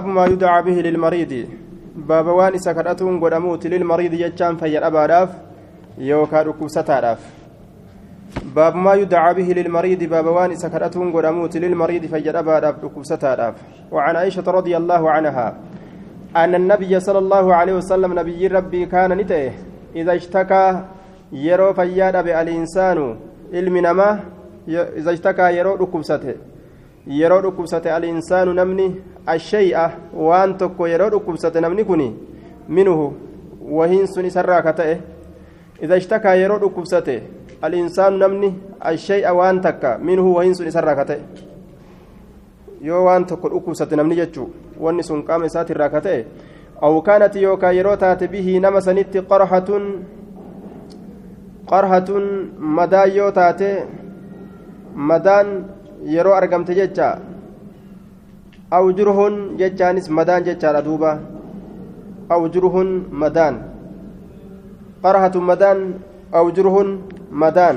[0.00, 1.32] باب ما يدعى به للمريض
[1.96, 5.30] باب وان سكرتون قدموت للمريض يجان فيا أباداف
[5.98, 7.20] يوكا ركوستاداف
[8.56, 13.54] باب ما يدعى به للمريض باب وان سكرتون قدموت للمريض فيا أباداف ركوستاداف
[13.92, 15.46] وعن عائشة رضي الله عنها
[16.36, 19.52] أن النبي صلى الله عليه وسلم نبي ربي كان نتئه
[19.96, 20.84] إذا اشتكى
[21.32, 22.06] يرو فيا
[22.42, 23.16] الإنسان
[23.52, 24.18] ilmi namaa
[24.98, 26.34] iza ishtakaa yeroo dhukkubsate
[27.06, 28.86] yeroo dhukkubsate al-insaanu namni
[29.26, 32.02] ashay'a waan tokko yeroo dhukkubsate namni kun
[32.68, 33.14] minuhu
[33.78, 35.00] wahiin sun isarraa ka ta'e
[35.82, 37.22] iza ishtakaa yeroo dhukkubsate
[37.62, 41.20] al-insaanu namni ashay'a waan takka minuhu wahiin sun isarraa ka ta'e
[42.82, 44.48] yoo waan tokko dhukkubsate namni jechuu
[44.80, 46.24] wanni sun qaama isaatirraa ka ta'e
[46.80, 49.84] aw kaanati yookaa yeroo taate bihii nama sanitti qarhatun
[51.70, 52.26] qarhatun
[52.78, 53.70] madaan yoo taate
[55.10, 55.48] madaan
[56.14, 57.08] yeroo argamte jecha
[58.78, 61.12] awjurhun jechaanis madaan jechaadha duuba
[62.34, 62.88] awjurhun
[63.22, 63.54] madaan
[65.02, 65.78] qarhatun madaan
[66.40, 66.88] awjurhun
[67.42, 67.76] madaan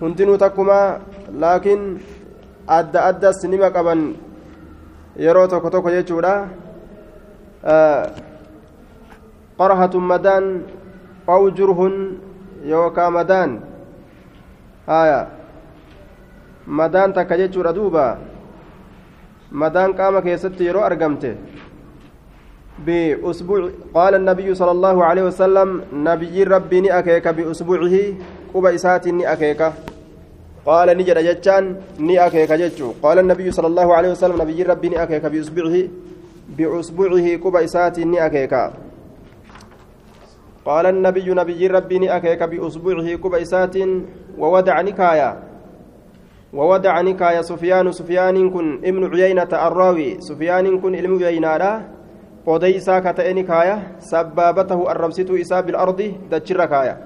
[0.00, 0.86] hundinuu takkumaa
[1.42, 1.82] laakiin
[2.78, 4.00] adda addas nima qaban
[5.24, 6.34] yeroo tokko tokko jechuudha
[9.58, 10.44] qarhatun madaan
[11.36, 11.94] awjurhun
[12.72, 13.50] yookaan madaan
[14.90, 15.20] haya
[16.66, 18.18] madaan takka jechuudha duuba
[19.50, 21.36] madaan qaama keessatti yeroo argamte
[22.80, 27.94] بأسبوع قال النبي صلى الله عليه وسلم نبي ربي نأكيك بأسبوعه
[28.54, 29.62] قبى إسات نأكيك.
[30.66, 31.64] قال نجد جتان
[31.98, 32.92] نأكيك جتشو.
[33.02, 35.76] قال النبي صلى الله عليه وسلم نبي ربي نأكيك بأسبوعه
[36.56, 38.54] بأسبوعه قبى إسات نأكيك.
[40.64, 43.76] قال النبي نبي ربي أكيك بأسبوعه كبيسات
[44.38, 45.49] وودع نكايا
[46.50, 50.20] وودع نكايا سفيان سفيان كن ابن عيينة الراوي.
[50.20, 51.82] سفيان كن علم عيينة.
[52.46, 56.96] قديسا كتئ نكايا سبابته الربسة إسا بالأرض دجر كايا.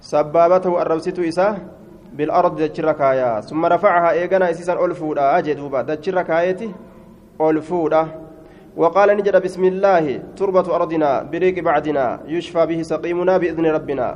[0.00, 1.48] سبابته الربسة إسا
[2.12, 3.40] بالأرض دجر كايا.
[3.40, 6.68] ثم رفعها إيغانا إسيسا ألفودا أجدوبا دجر كايتي
[7.40, 8.02] ألفودا
[8.76, 10.04] وقال نجد بسم الله.
[10.36, 12.20] تربة أرضنا بريق بعدنا.
[12.26, 14.08] يشفى به سقيمنا بإذن ربنا.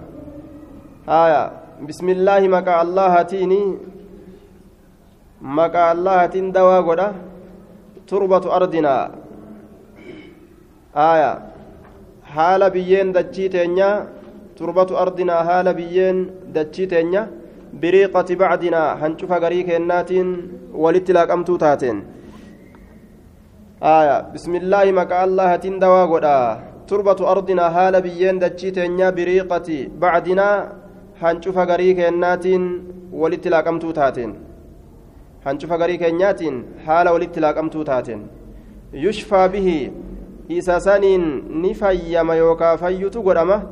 [1.09, 1.43] آية.
[1.89, 3.65] بسم الله مكا الله تيني.
[5.43, 7.15] maqaa allahatiin dawaa godha.
[8.07, 9.11] Turbatu ardinaa
[10.95, 11.31] aaya
[12.35, 14.07] haala biyyeen dachii teenyaa
[14.59, 17.29] turbatu ardinaa haala biyyeen dachii teenya.
[17.83, 20.29] Biriiqati bacdinaa hancufa garii keennaatiin
[20.85, 22.05] walitti laaqamtuu taateen.
[23.81, 26.37] Aaya bismillaahi maqaa allahatiin dawaa godha.
[26.87, 30.57] Turbatu ardinaa haala biyyeen dachii teenyaa biriiqati bacdinaa
[31.23, 32.65] hancufa garii keennaatiin
[33.13, 34.52] walitti laaqamtuu taateen.
[35.47, 38.27] هنشوف غريك الناتين حال ولتلاك أمتو تاتين
[38.93, 39.69] يشفى به
[40.49, 43.63] isa saniin ni fayyama yookaa fayyutu godhama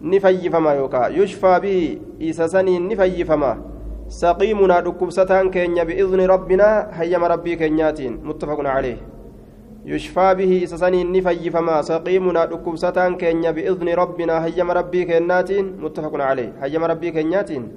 [0.00, 3.56] ni fayyifama yookaa yushfaa bihi isa saniin ni fayyifama
[4.08, 8.98] saqiimunaa dhukkubsataan keenya bi'izni rabbinaa hayyama rabbii keenyaatiin muttafaqun caleeh
[9.92, 16.20] yushfaa bihi isa saniin ni fayyifama saqiimunaa dhukkubsataan keenya bi'izni rabbinaa hayyama rabbii keenyaatiin muttafaqun
[16.26, 17.68] caleeh hayyama rabbii keenyaatiin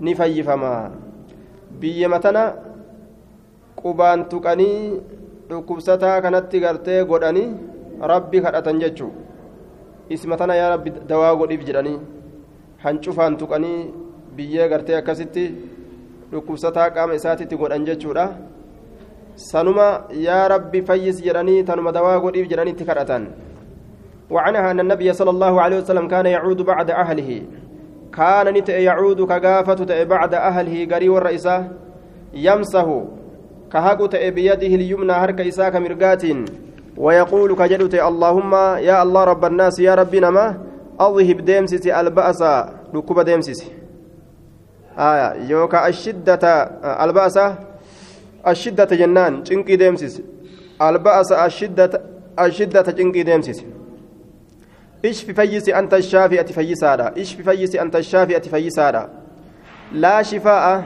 [0.00, 0.72] ni fayyifama
[1.80, 2.42] biyyama tana
[3.82, 5.00] qubaan tuqanii
[5.50, 7.48] dhukkubsataa kanatti gartee godhanii
[8.12, 9.12] rabbi kadhatan jechuu
[10.16, 11.98] isma tana yaa rabbi dawaa godhiif jedhanii
[12.84, 13.78] hancufaan tuqanii
[14.36, 15.44] biyyee gartee akkasitti
[16.32, 18.26] dhukkubsataa qaama isaatitti godhan jechuudha
[19.48, 19.88] sanuma
[20.26, 23.26] yaa rabbi fayyis jedhanii tanuma dawaa godhiif jedhanii itti kadhatan
[24.30, 27.42] وعنها أن النبي صلى الله عليه وسلم كان يعود بعد أهله
[28.16, 31.68] كان نت يعود كغافة بعد أهله قري والرئيسة
[32.34, 32.88] يمسه
[33.72, 36.22] كهاكو بيده اليمنى هرك إساك مرقات
[36.96, 38.52] ويقول كجدت اللهم
[38.88, 40.46] يا الله رب الناس يا ربنا ما
[41.00, 42.42] أظهب ديمسس البأس
[42.94, 43.60] ركوب ديمسس
[44.98, 46.44] آية يوكا الشدة
[47.04, 47.36] البأس
[48.48, 50.22] الشدة جنان تنكي ديمسس
[50.82, 52.02] البأس الشدة
[52.40, 53.64] الشدة تنكي ديمسس
[55.04, 59.10] اشف فيس أنت الشافئة فيسارة اشف فيس أنت الشافئة فيسارة
[59.92, 60.84] لا شفاء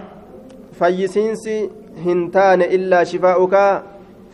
[0.79, 1.71] فيسينسي
[2.05, 3.63] hin taane illaa shifaa'uka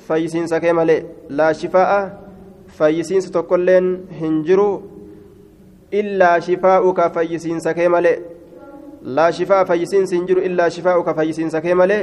[0.08, 0.98] fayyisiinsa kee malee
[1.38, 2.00] laa shifaa'a
[2.78, 3.88] fayyisiinsa tokkolleen
[4.20, 4.69] hin jiru
[6.00, 8.16] illaa shifaa'uka fayyisiinsa kee malee
[9.19, 12.02] laa shifaa'a fayyisiinsi hin jiru illaa shifaa'uka fayyisiinsa kee malee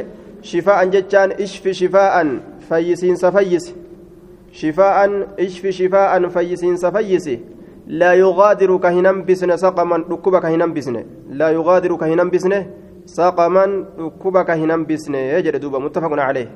[0.53, 2.33] shifaa'an jechaan ishfi shifaa'an
[2.69, 3.75] fayyisiinsa fayyisi
[4.61, 5.17] shifaa'an
[5.47, 7.39] ishfi shifaa'an fayyisiinsa fayyisi
[7.87, 12.67] hin hambisne saqaman dhukkuba ka hin hambisne laa yugaadiru ka hin hambisne
[13.05, 13.85] سقما
[14.23, 16.49] كبك هنم بسنه يجد دوبا متفق عليه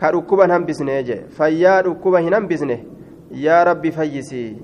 [0.00, 2.84] hin hambisne jee fayyaa dhukkuba hin hambisne
[3.30, 4.56] yaa rabbi fayyisii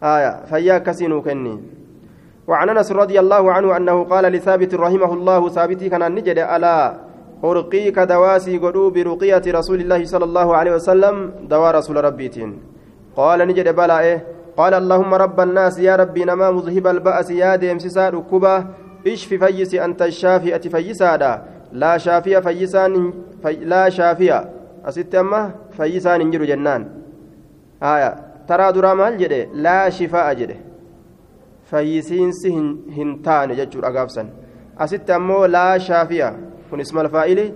[0.00, 1.58] haya fayyaa akkasii nuu kenni
[2.48, 6.94] وعن انس رضي الله عنه انه قال لثابت رحمه الله ثابتي كان نجد الا
[7.44, 11.14] أرقيك دواسي قدو برقية رسول الله صلى الله عليه وسلم
[11.48, 12.50] دوا رسول ربيتين
[13.16, 17.78] قال نجد بلا إيه قال اللهم رب الناس يا ربي نما مذهب البأس يا ديم
[17.78, 18.64] سساد كبا.
[19.06, 21.42] اشف فيس أنت الشافي أتفيسادا
[21.72, 23.12] لا شافية فيسان
[23.42, 24.50] في لا شافية
[24.84, 26.82] أست أما فيسان انجر جنان.
[27.82, 28.14] آية.
[28.48, 30.56] ترى درا مال جده؟ لا شفاء جده.
[31.70, 32.46] فيسينس
[32.96, 34.28] هنتان ججور أقافسا
[34.78, 37.54] أست أمو لا شافية kun ismal faa'ili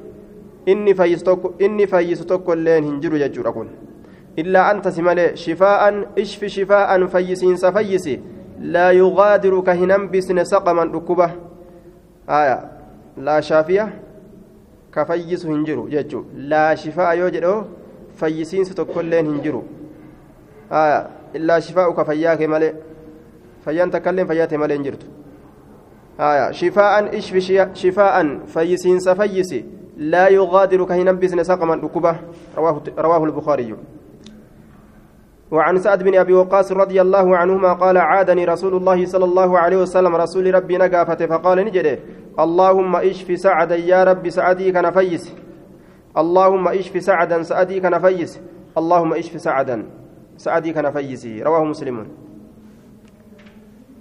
[0.67, 3.88] inni fayyisu tokko illeen hin jiru jechuudha kun illaa anta
[9.81, 11.31] hin hambisne saqaman dhukkuba
[12.41, 12.57] aya
[13.29, 13.89] laa shaafiya
[14.91, 16.25] ka fayyisu hin jiru jechuu
[16.55, 17.61] laa shifaa'a yoo jedhoo
[18.23, 19.63] fayyisiinsa tokko illeen hin jiru
[20.71, 20.99] aya
[21.41, 22.75] illaa shifaa'u ka fayyaa kee malee
[23.69, 25.15] fayyaan takka illeen fayyaa ta'e malee hin jirtu
[26.21, 27.37] آية شفاء اشف
[27.75, 29.65] شفاء فيسين سفيسي
[29.97, 32.17] لا يغادر كهنا بسن سقما ركبة
[32.57, 33.75] رواه رواه البخاري
[35.51, 39.77] وعن سعد بن أبي وقاص رضي الله عنهما قال عادني رسول الله صلى الله عليه
[39.77, 41.99] وسلم رسول ربي نقافته فقال نجده
[42.41, 44.93] اللهم اشف سعدا يا رب سعدي كان
[46.19, 47.95] اللهم اشف سعدا سعدي كان
[48.79, 49.87] اللهم اشف سعدا
[50.37, 50.87] سعدي كان
[51.43, 52.07] رواه مسلم.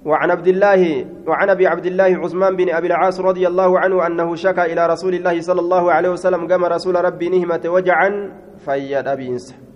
[0.06, 4.36] وعن عبد الله وعن أبي عبد الله عثمان بن أبي العاص رضي الله عنه أنه
[4.36, 8.32] شكا إلى رسول الله صلى الله عليه وسلم قام رسول ربي نهمة وجعا
[8.66, 9.67] فيد ابينس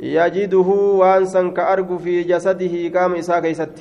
[0.00, 0.68] يجده
[1.00, 3.76] وانسا كارج في جسده قام اسا كيست.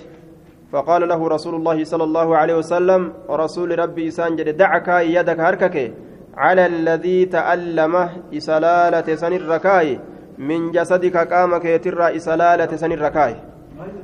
[0.71, 5.94] فقال له رسول الله صلى الله عليه وسلم رسول ربي سانجد دعك يدك هركك.
[6.38, 10.00] على الذي تألمه إسلالة سن الركاي
[10.38, 13.36] من جسدك قامك يتر إسلالة سن الركاي.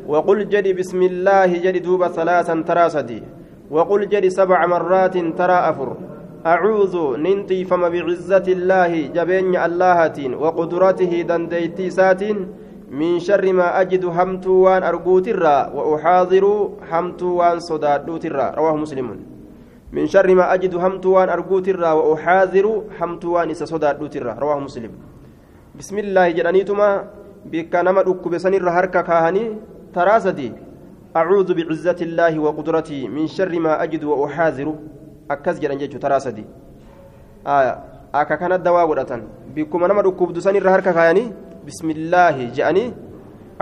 [0.07, 3.23] وقل جد بسم الله جد دوب ثلاثا ترى سدي.
[3.71, 5.97] وقل جد سبع مرات ترى أفر.
[6.45, 12.23] أعوذ ننتي فما بعزة الله جبين اللهة وقدرته دنديتي سات
[12.91, 16.45] من شر ما أجد همت وان أرجوت الرا وأحاضر
[16.91, 18.55] همت وان صدادوت الرا.
[18.55, 19.07] رواه مسلم.
[19.91, 22.65] من شر ما أجد همت وان أرجوت الرا وأحاذر
[22.99, 24.33] همت وان إسا صدادوت الرا.
[24.39, 24.91] رواه مسلم.
[25.75, 26.89] بسم الله جرانيتما
[27.51, 29.45] بك نما ركب سنر هركا كاهني
[29.93, 30.51] تراسدي.
[31.15, 34.67] أعوذ بعزة الله وقدرته من شر ما أجد وأحاذر
[35.31, 36.45] أكز جران جيتشو تراسدي
[37.47, 37.73] آية
[38.15, 39.21] أكا كانت دواء ودتن
[39.55, 41.23] بكم نما ركب سنر هركا كاهني
[41.67, 42.85] بسم الله جاني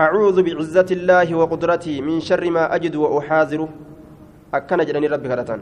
[0.00, 3.60] أعوذ بعزة الله وقدرته من شر ما أجد وأحاذر
[4.54, 5.60] أكنا جراني ربي كرتن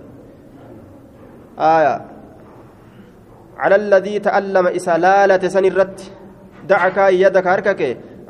[1.77, 1.95] آية
[3.63, 5.97] على الذي تألم إسلالة سنرت
[6.71, 7.81] دعك يدك هركك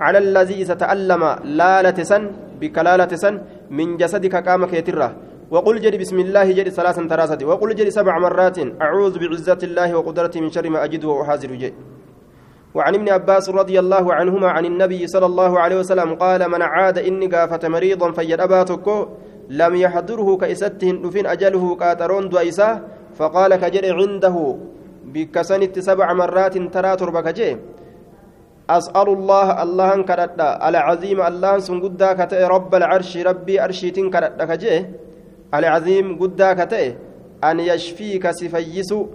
[0.05, 1.22] على الذي ستألم
[1.58, 2.22] لالة سن
[2.61, 3.34] بكلالة سن
[3.70, 5.08] من جسدك قامك يتره
[5.50, 8.58] وقل جري بسم الله جري ثلاثا تراسة وقل جري سبع مرات.
[8.82, 11.70] أعوذ بعزة الله وقدرته من شر ما أجد وأحاذر جي.
[12.75, 16.98] وعن ابن عباس رضي الله عنهما عن النبي صلى الله عليه وسلم قال من عاد
[16.98, 18.87] إني قافة مريضا فيد أباتك
[19.48, 22.69] لم يحضره كإسته دفين أجله كاترون دويسا
[23.14, 24.37] فقال كجري عنده
[25.04, 27.56] بكسنت سبع مرات ترى تربك جي
[28.70, 35.06] أسأل الله الله كردا العظيم الله سن قدا كتئ رب العرش ربي أرشيتين كردا كجي.
[35.55, 36.94] العظيم قدا كتئ
[37.44, 39.06] أن يشفيك سفيسو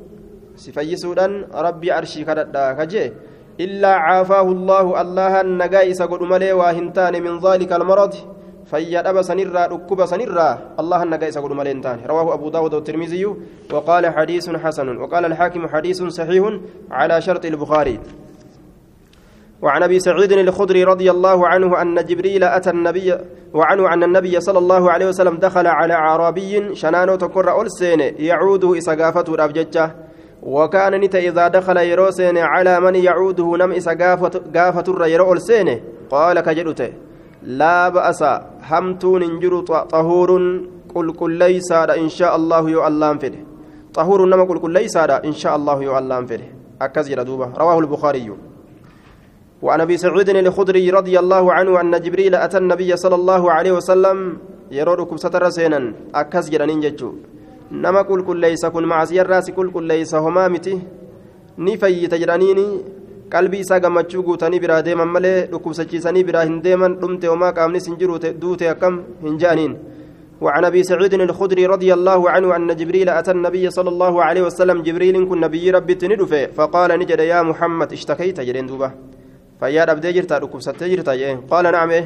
[0.55, 3.11] سفيسودان ربي أرشي كردا كجي
[3.59, 8.13] إلا عافاه الله الله النجايس قد ملي واهنتان من ذلك المرض
[8.65, 11.73] فيدب سنرا ركب سنرا الله النجايس قد ملي
[12.07, 13.25] رواه أبو داود والترمذي
[13.73, 16.43] وقال حديث حسن وقال الحاكم حديث صحيح
[16.91, 17.99] على شرط البخاري.
[19.61, 23.17] وعن أبي سعيد الخدري رضي الله عنه أن جبريل أتى النبي
[23.53, 29.35] وعنه أن النبي صلى الله عليه وسلم دخل على أعرابي شنانو تكر ألسين يعوده اسقافته
[29.35, 29.95] رابججه
[30.43, 36.93] وكان نت إذا دخل يروسين على من يعوده نم اسقافه يرو ألسين قال كجدته
[37.43, 38.23] لا بأس
[38.69, 40.31] همتون انجر طهور
[40.95, 43.45] قل قل ليس إن شاء الله يعلم فيه.
[43.93, 46.55] طهور نما قل قل ليس إن شاء الله يعلم فيه.
[46.81, 47.53] اكزر دوبة.
[47.57, 48.31] رواه البخاري.
[49.61, 54.17] وعن أبي سعيد الخدري رضي الله عنه أن جبريل أتى النبي صلى الله عليه وسلم
[54.71, 57.09] يروركم ستر سينا إكس جرانين جتشو
[57.71, 60.79] نما كل كل ليس كن معصية الراس كل كل ليس هما متي.
[61.57, 62.67] نفي تجرانيني
[63.31, 67.95] qalbii isaa gammachuu guutanii biraa deeman malee dhukkubsachiisanii biraa hin deeman dhumte homaa qaamni sin
[68.01, 69.77] jiru duute akkam hin
[70.41, 74.81] وعن أبي سعيد الخدري رضي الله عنه أن جبريل أتى النبي صلى الله عليه وسلم
[74.81, 78.91] جبريل كن نبي ربي تندفه فقال نجد يا محمد اشتكيت جرين دوبة.
[79.61, 81.13] فيا أبدي جرتا ركبستي جرتا
[81.51, 82.05] قال نعم إيه.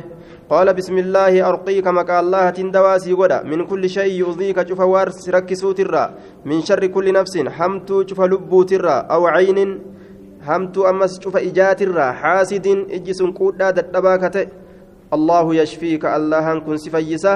[0.49, 5.71] قال بسم الله أرقيك مكا الله تندواسي غدا من كل شيء يؤذيك شوف وارس ركسو
[5.71, 6.03] ترى
[6.45, 9.59] من شر كل نفس حمت شوف لبو ترى أو عين
[10.43, 14.47] همت أمس شوف إجات ترى حاسد إجس قودا دتباكته
[15.15, 17.35] الله يشفيك الله كن سفيسة.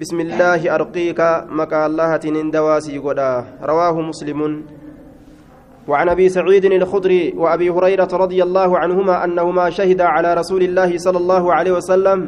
[0.00, 1.20] بسم الله أرقيك
[1.58, 3.32] مكا الله تندواسي غدا
[3.62, 4.40] رواه مسلم.
[5.88, 11.18] وعن ابي سعيد الخدري وابي هريره رضي الله عنهما انهما شهدا على رسول الله صلى
[11.18, 12.18] الله عليه وسلم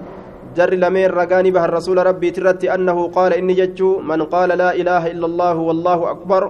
[0.57, 5.03] جر لمن رقاني به الرسول ربي ترت انه قال اني ججو من قال لا اله
[5.13, 6.43] الا الله والله اكبر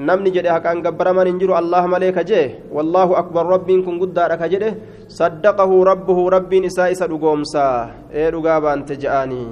[0.00, 4.78] hin jiru allah malee ka jee wallaahu akbar rabbiin kun guddaadha ka jedhe
[5.18, 9.50] saddaqahu rabbuhu rabbiin isaa isa dhugoomsa ee dhugaa baante je'aanii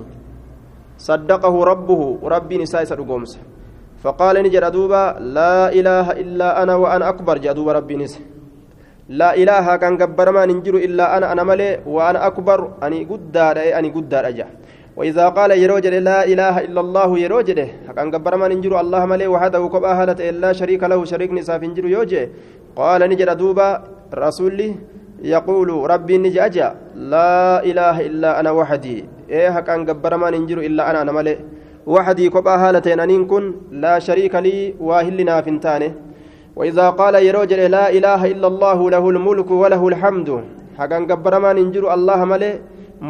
[1.07, 3.58] saddaqahu rabbuhu rabbiin isaa isa dhugoomsa
[4.03, 8.15] فقال نجد دوبا لا إله إلا أنا وأنا أكبر جدوب ربي نس.
[9.09, 13.89] لا إله كان جبر ما ننجر إلا أنا أنا ملي وأنا أكبر أني قدار أني
[13.97, 14.47] قدار أجا.
[14.99, 17.59] وإذا قال يروجل لا إله إلا الله يروجل
[17.97, 21.85] كان جبر ما ننجر الله ملي وحده كبا هلت إلا شريك له شريك نساف نجر
[21.87, 22.23] يوجي
[22.77, 23.69] قال نجد دوبا
[24.15, 24.69] رسولي
[25.23, 26.41] يقول ربي نجي
[27.13, 28.97] لا إله إلا أنا وحدي.
[29.31, 31.58] إيه كان جبر ما ننجر إلا أنا أنا ملي.
[31.95, 33.45] وحدي كبا هالتين أنين كن
[33.85, 34.57] لا شريك لي
[34.89, 35.93] واهلنا فنتانه
[36.59, 40.29] وإذا قال يروجل لا إله إلا الله له الملك وله الحمد.
[40.79, 42.53] حقا قبر ما ننجر الله ملي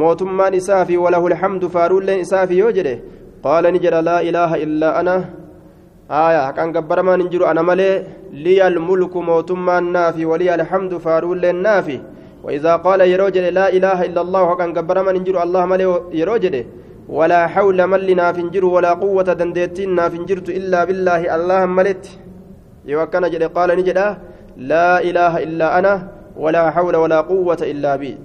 [0.01, 2.97] موتمان إسافي وله الحمد فارول إسافي يوجده
[3.47, 5.17] قال نجر لا إله إلا أنا.
[6.27, 7.91] آية حقا قبر ما ننجر أنا ملي
[8.45, 11.99] لي الملك موتمان نافي ولي الحمد فارول نافي.
[12.45, 15.87] وإذا قال يروجل لا إله إلا الله حقا قبر ما ننجر الله ملي
[16.21, 16.65] يروجده
[17.09, 22.05] ولا حول ملنا فنجر ولا قوة دنديتنا فنجرت إلا بالله الله ملت.
[22.85, 23.99] يوكنا جل قال نجد
[24.57, 25.95] لا إله إلا أنا
[26.37, 28.17] ولا حول ولا قوة إلا بي.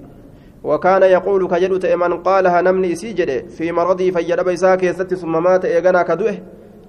[0.64, 6.02] وكان يقول كجلت من قالها نمني سيجد في مرضي فيد بيساك يست ثم مات إيغانا
[6.02, 6.36] كدوه.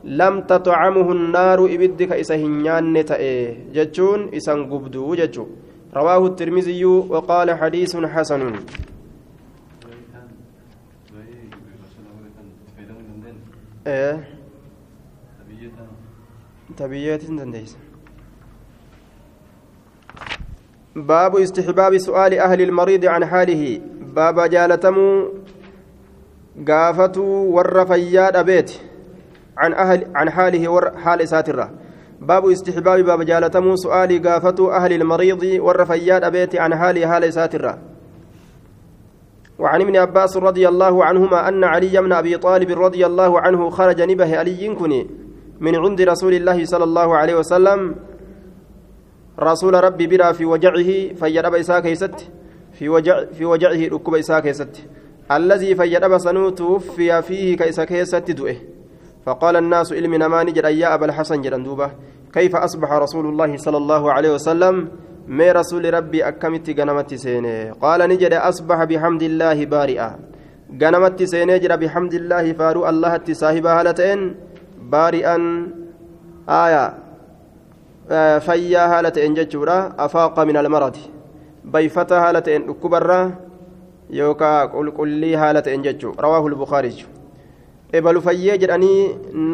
[0.03, 5.45] لم تطعمه النار إبدك إسهنيان تأي جتشون إسان قبدو جتشو.
[5.95, 8.41] رواه الترمذي وقال حديث حسن.
[13.87, 14.27] إيه
[16.77, 17.21] تبيات
[20.95, 23.81] باب استحباب سؤال أهل المريض عن حاله
[24.15, 25.29] باب جالتمو
[26.67, 28.71] قافتو ور فياد أبيت
[29.57, 31.71] عن أهل عن حاله ور حال ساترة
[32.21, 37.94] باب استحباب باب جالتمو سؤال قافتو أهل المريض ور فياد أبيت عن حاله حال ساترة
[39.59, 44.01] وعن ابن عباس رضي الله عنهما أن علي بن أبي طالب رضي الله عنه خرج
[44.01, 45.07] نبه علي كني
[45.59, 47.95] من عند رسول الله صلى الله عليه وسلم.
[49.39, 52.31] رسول ربي برا في وجعه فيرب إساك يست
[52.73, 54.87] في وجع في وجعه ركب إساك يست
[55.31, 58.55] الذي فيرب سنو توفي فيه كإساك يست دؤه
[59.25, 61.91] فقال الناس علم نمان جرى يا أبا الحسن جرندوبة
[62.33, 64.87] كيف أصبح رسول الله صلى الله عليه وسلم؟
[65.27, 70.09] Mee rasuuli rabbii akkamitti ganamatti seene qaala ni jedhe asbaxa bixamdillaahi baari'a
[70.81, 74.21] ganamatti seenee jira bixamdillaahi faaruu allahatti saahibaa haala ta'een
[74.93, 75.43] baari'an
[76.47, 76.83] aya
[78.47, 81.03] fayyaa haala ta'een jechuudha afaaqa min almaradi
[81.75, 83.19] bayfata haala ta'een dhukkubarra
[84.19, 87.07] yookaa qulqullii haala ta'een jechuu rawaahu lbukaariju
[87.93, 89.01] ebalu fayyee jedhanii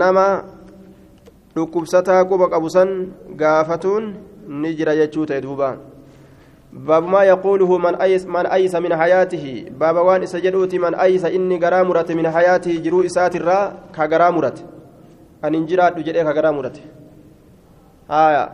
[0.02, 0.26] nama
[1.56, 2.92] dhukkubsataa quba qabu san
[3.44, 4.12] gaafatuun
[5.00, 5.78] jechuu ta'e duuba
[6.72, 9.76] باب ما يقوله من أيس من أيس من حياته.
[9.76, 12.72] باب وان سجدوتي من أيس إني غرامرة من حياته.
[12.80, 14.58] جرو إسات الرا كغرامرة
[15.44, 16.78] أن انجرات جدي كغرامرة
[18.08, 18.50] آية.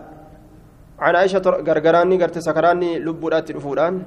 [1.00, 4.02] عن عائشة غرغراني غرت سكراني لبودات الفوران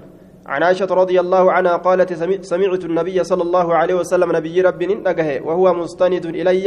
[0.46, 2.10] عن عائشة رضي الله عنها قالت
[2.42, 6.66] سمعت النبي صلى الله عليه وسلم نبي ننقه وهو مستند إلي.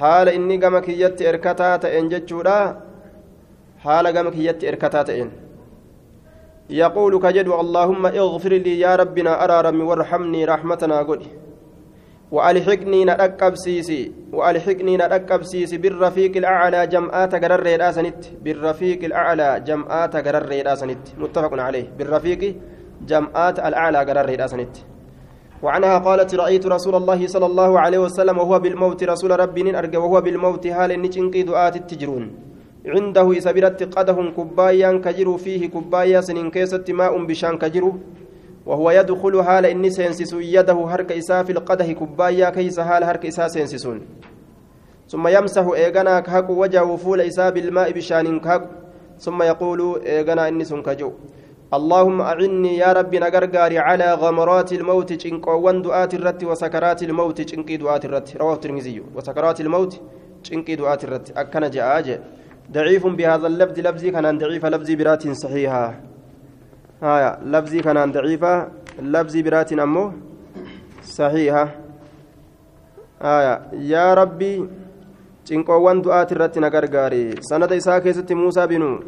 [0.00, 2.60] حال إني قمك يت إركتات إنجتشورا
[3.84, 5.30] حال قمك يت إركتات إن.
[6.70, 11.22] يقول كجد اللهم اغفر لي يا ربنا أرارم وارحمني رحمتنا قل
[12.32, 20.52] وألحقني نركب سيسي وألحقني نركب سيسي بالرفيق الأعلى جمعات قرر راسنت بالرفيق الأعلى جمعات قرر
[20.66, 21.86] راسنت متفق عليه.
[21.98, 22.56] بالرفيق
[23.10, 24.74] جمعات الأعلى قرر راسنت
[25.62, 30.20] وعنها قالت رأيت رسول الله صلى الله عليه وسلم وهو بالموت رسول ربي أرجى وهو
[30.20, 32.51] بالموت حال نجنقي دعاة التجرون.
[32.86, 37.92] عنده إسابرت قدهم كبايا كجر فيه كبايا سنين كيست ماء بشان كجر
[38.66, 43.48] وهو يدخل حال إني سينسس يده هرك إساء في القده كبايا كيس حال هرك إساء
[43.48, 44.00] سينسسون.
[45.08, 48.62] ثم يمسح إيغانا كهك وجهه فول إساء بالماء بشان كهك.
[49.18, 51.12] ثم يقول إيغانا إني سنكجو
[51.74, 58.04] اللهم أعني يا ربي نغرغاري على غمرات الموت چنقوان دعات الرت وسكرات الموت چنقي دعات
[58.04, 58.36] الرت.
[58.36, 59.02] رواه الترمذي.
[59.14, 60.00] وسكرات الموت
[60.44, 61.30] چنقي دعات الرت.
[61.36, 62.20] أكن جاء
[62.72, 65.94] ضعيف بهذا اللفظ لفظي كان ضعيف لفظي برات صحيحة.
[67.02, 68.68] هايا لفظي كان ضعيفة
[69.02, 70.12] لفظي برات أمه
[71.04, 71.68] صحيحة.
[73.22, 74.68] هايا يا ربي
[75.42, 77.34] cinqoowwan du'aati irratti na gargaare.
[77.42, 79.02] Sanada isaa keessatti muusaa binu.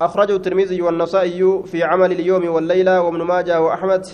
[0.00, 4.06] أخرجه الترمذي والنسائي في عمل اليوم والليلة وابن ماجه وأحمد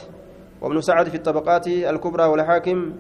[0.61, 2.93] وابن سعد في الطبقات الكبرى والحاكم.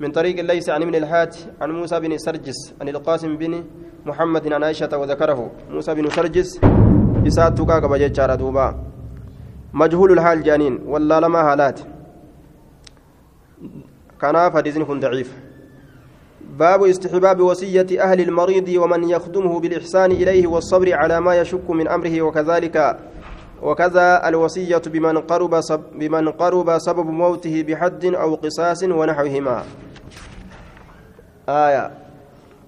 [0.00, 3.64] من طريق ليس عن ابن الحات عن موسى بن سرجس عن القاسم بن
[4.06, 5.50] محمد عن عائشة وذكره.
[5.70, 6.60] موسى بن سرجس
[7.26, 8.74] إسات تقاك بجيتشار دوبا.
[9.74, 11.80] مجهول الحال جانين ولا لما حالات.
[14.20, 15.36] كان حديث كن ضعيف.
[16.58, 22.22] باب استحباب وصية أهل المريض ومن يخدمه بالإحسان إليه والصبر على ما يشك من أمره
[22.22, 22.98] وكذلك.
[23.62, 25.60] وكذا الوصية بمن قرب
[25.94, 29.62] بمن قرب سبب موته بحد أو قصاص ونحوهما.
[31.49, 31.91] آية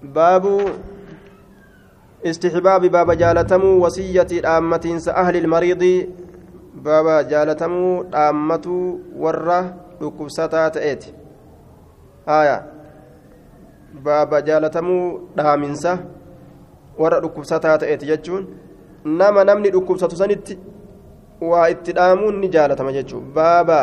[0.02, 0.44] باب
[2.26, 6.06] استحباب باب جالتم وصية آمة أهل المريض
[6.74, 7.72] باب جالتم
[8.14, 8.66] آمة
[9.16, 11.12] ورة ركبستا تأتي
[12.28, 12.76] آية
[14.04, 15.98] baaba jaalatamuu dhaaminsa
[16.98, 18.46] warra dhukkubsataa ta'eeti jechuun
[19.04, 20.58] nama namni dhukkubsatu sanitti
[21.40, 23.78] waa itti dhaamuun ni jaalatama jechuun baaba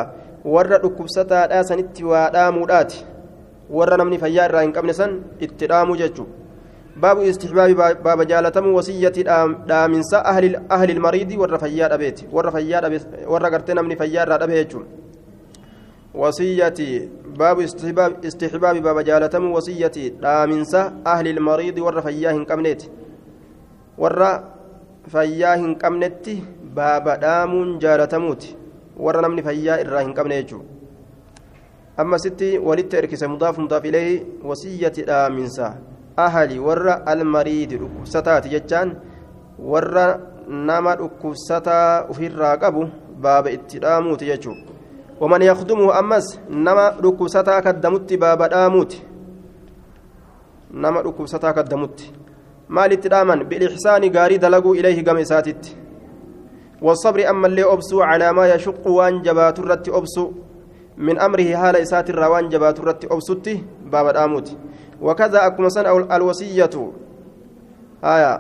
[0.55, 3.05] warra dhukkubsataadhaa sanitti waa dhaamuudhaati
[3.70, 6.28] Warra namni fayyaa irraa hin qabne san itti dhaamuu jechuun
[7.00, 7.74] baabu istixbaabi
[8.06, 9.26] baaba jaalatamuu wasiyyati
[9.72, 12.30] dhaaminsa ahli ilmariidii warra fayyaa dhabeeti
[13.34, 14.86] warra gartee namni fayyaa irraa dhabe jechuun.
[16.14, 17.08] وصيتي
[17.38, 22.82] باب استحباب استحباب باب جالتم وصيتي دامنسا أهل المريض ور فياه كمنت
[23.98, 24.20] ور
[25.14, 26.26] فياه كمنت
[26.76, 28.42] باب دام جالتموت
[29.04, 30.50] ور نمني فياه الراهن كمنت
[32.00, 35.68] أما ستي ولدت إركس مضاف مضاف إليه وصية دامنسا
[36.18, 37.72] أهلي ور المريض
[38.04, 38.88] ستات جتان
[39.58, 39.94] ور
[40.48, 44.54] نما ركوستا في الراقب باب اتداموت يجو
[45.20, 48.92] ومن يخدمه أمس نما ركوستا كدمت باب داموت.
[50.70, 51.98] نما ركوستا كدمت
[52.70, 55.76] اتداما بالإحسان غاري دلقوا إليه قم ساتت.
[56.82, 60.32] والصبر أما اللي أبسو على ما يشق وان جبات الرت أبسو.
[60.98, 63.46] من أمره حال إسات الروان جبات الرت أبسوت
[63.92, 64.48] باب داموت
[65.00, 66.74] وكذا أكما سن الوصية.
[68.04, 68.32] آية.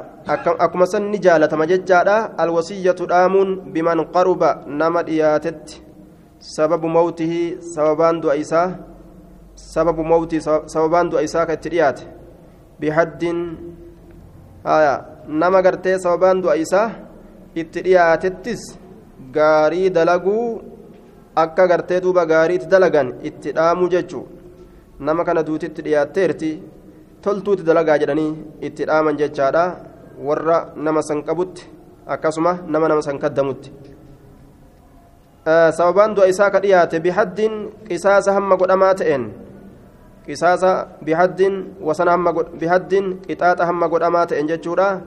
[0.64, 2.16] أكما سن نجالة مججالة.
[2.42, 5.82] الوصية دامون بمن قرب نما دياتت
[6.40, 8.68] سبب موته سببان دعاء إساء
[9.56, 12.00] سبب موته سببان دعاء إساء كالتريات
[12.80, 13.22] بحد.
[14.66, 14.94] آية.
[15.28, 16.88] نما قرتي سببان دعاء إساء
[17.56, 18.62] الترياتتس
[19.32, 20.62] gaarii dalaguu
[21.42, 24.24] akka gartee duuba gaariitti dalagan itti dhaamu jechuu
[25.06, 26.50] nama kana duutitti dhiyaatteerti
[27.22, 28.32] toltuutti dalagaa jedhanii
[28.66, 29.64] itti dhaaman jechaadha
[30.28, 31.68] warra nama san qabutti
[32.14, 33.70] akkasuma nama nama san kaddamutti
[35.48, 37.54] sababaan du'a isaa ka dhiyaate bihaddin
[37.88, 39.24] qisaasa hamma godhamaa ta'een
[40.26, 45.00] qisaasa bihaddin wasana hamma bihaddin qixaaxa hamma godhamaa ta'een jechuudha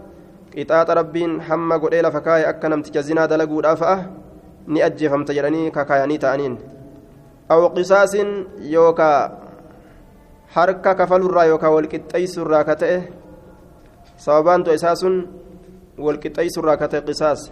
[0.54, 3.98] qixaaxa rabbiin hamma godhee lafa kaa'e akka namticha zinaa dalaguudhaa fa'a
[4.68, 6.58] ni ajjeefamta jedhanii kakaayanii ta'aniin
[7.50, 8.30] aw qisaasin
[8.74, 9.32] yookaa
[10.56, 12.98] harka kafalurraa yookaa walqixxeessurraa ka ta'e
[14.18, 15.16] sababaan du'a isaa sun
[15.98, 17.52] walqixxeessurraa ka ta'e qisaas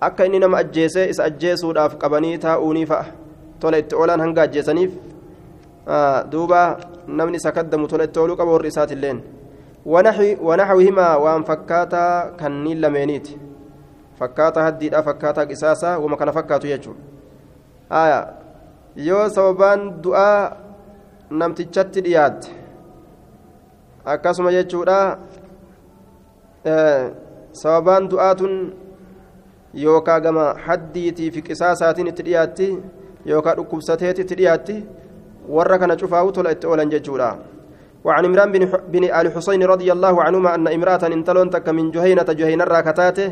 [0.00, 3.04] akka inni nama ajjeesee isa ajjeesuudhaaf qabanii taa'uunii fa'a
[3.60, 4.96] tola itti oolaan hanga ajjeesaniif
[6.32, 6.62] duuba
[7.06, 9.22] namni isa kaddamu tola itti ooluu qaba warri isaatiilleen
[9.86, 13.38] wanaxwihimaa waan fakkaataa kanniin lameeniiti
[14.20, 18.10] fakkaataa haddiidhaa fakkaataa qisaasaa wama kana fakkaatu jechuudha
[19.08, 20.56] yoo sababaan du'aa
[21.42, 22.48] namtichatti dhiyaatte
[24.14, 24.98] akkasuma jechuudha
[27.62, 28.56] sababaan du'aa tun
[29.84, 32.68] yookaa gama haddiitii fi qisaasaatiin itti dhiyaatti
[33.32, 34.76] yookaa dhukkubsateeti itti dhiyaatti
[35.56, 37.30] warra kana cufaa'u tola itti oolan jechuudha
[38.04, 42.24] وعن عمران بن, بن آل حسين رضي الله عنهما أن امرأة انتلون تك من جهينة
[42.24, 43.28] جهينة راكتاته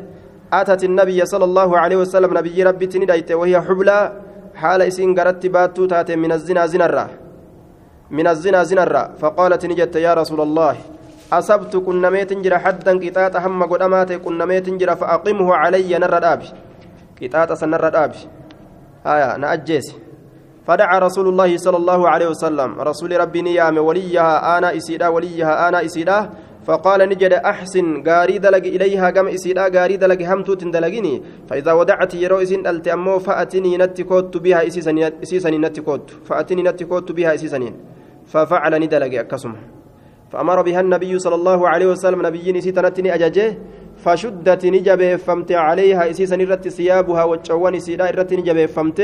[0.53, 3.99] أتت النبي صلى الله عليه وسلم نبي ربي تندايت وهي حبلى
[4.55, 7.09] حال إسين قرت باتو تاتي من الزنا زنرة.
[8.11, 9.21] من الزنا زنرة.
[9.21, 10.77] فقالت نجت يا رسول الله
[11.33, 16.49] أصبت كنميت جرى حدا قطاط هم قدمات كنميت جرى فأقمه علي نر الآبي
[17.23, 18.21] قطاط سنر الآبي
[19.07, 19.87] آية نأجيس.
[20.67, 22.81] فدعا رسول الله صلى الله عليه وسلم.
[22.81, 26.31] رسول ربي نيام وليها أنا إسيدا وليها أنا إسيدا
[26.69, 32.43] فقال نجد أحسن غاري دلق إليها كم إسيدا غاري دلق همتوت دلقني فإذا ودعت يرو
[32.45, 37.75] إسين ألت أمو فأتني نتكوت بها إسيسني نتكوت فأتني نتكوت بها إسيسنين
[38.33, 39.53] ففعل ندلق أكسم.
[40.31, 43.59] فأمر بها النبي صلى الله عليه وسلم نبي نسيتنتني أججه
[44.05, 49.01] فشدت نجبه فمت عليها إسيسن رت ثيابها وجوان إسيدا رت نجبه فمت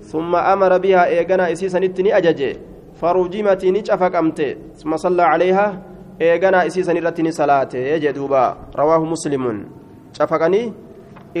[0.00, 2.56] ثم أمر بها إيغنا إسيسنتني أججه
[3.00, 5.91] فرجمت نجفك أمت ثم صلى عليها.
[6.24, 8.42] Eeganaa isii san irratti ni salaate jee duuba
[8.80, 9.58] rawaahu muslimun
[10.18, 10.66] cafaqanii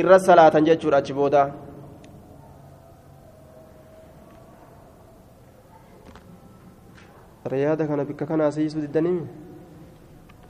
[0.00, 1.42] irra salaatan jechuudha achi booda
[7.52, 9.20] riyaada kana bikka kanaa siisuu diddanii